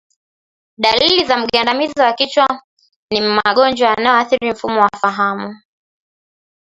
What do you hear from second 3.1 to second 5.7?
ni magonjwa yanayoathiri mfumo wa fahamu